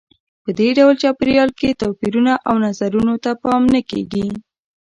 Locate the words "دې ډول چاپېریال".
0.59-1.49